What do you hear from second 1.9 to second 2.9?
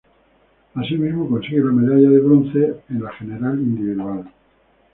de bronce